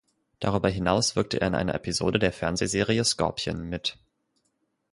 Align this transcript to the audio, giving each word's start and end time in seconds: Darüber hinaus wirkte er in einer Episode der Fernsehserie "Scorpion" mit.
Darüber 0.39 0.67
hinaus 0.67 1.15
wirkte 1.15 1.39
er 1.39 1.47
in 1.49 1.53
einer 1.53 1.75
Episode 1.75 2.17
der 2.17 2.33
Fernsehserie 2.33 3.05
"Scorpion" 3.05 3.69
mit. 3.69 3.99